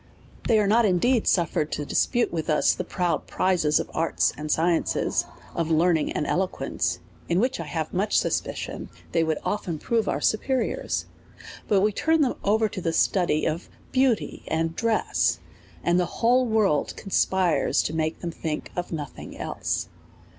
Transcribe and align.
They 0.47 0.57
are 0.57 0.65
not 0.65 0.83
indeed 0.83 1.27
suffered 1.27 1.71
to 1.73 1.85
dispute 1.85 2.33
with 2.33 2.49
us 2.49 2.73
the 2.73 2.83
proud 2.83 3.27
prizes 3.27 3.79
of 3.79 3.91
arts 3.93 4.33
and 4.35 4.51
sciences, 4.51 5.25
of 5.53 5.69
learning 5.69 6.11
and 6.13 6.25
elo 6.25 6.47
quence, 6.47 6.97
in 7.29 7.39
which 7.39 7.59
I 7.59 7.65
have 7.65 7.93
much 7.93 8.17
suspicion 8.17 8.89
they 9.11 9.23
would 9.23 9.37
often 9.45 9.77
prove 9.77 10.09
our 10.09 10.19
superiors; 10.19 11.05
but 11.67 11.81
we 11.81 11.91
turn 11.93 12.21
them 12.21 12.33
over 12.43 12.67
to 12.67 12.81
the 12.81 12.93
study 12.93 13.45
of 13.45 13.69
beauty 13.91 14.43
and 14.47 14.75
dress, 14.75 15.37
and 15.83 15.99
the 15.99 16.07
whole 16.17 16.47
world 16.47 16.95
conspires 16.97 17.83
to 17.83 17.93
make 17.93 18.21
them 18.21 18.31
think 18.31 18.71
of 18.75 18.91
nothing 18.91 19.37
else. 19.37 19.87